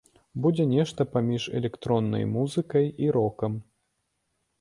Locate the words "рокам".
3.19-3.53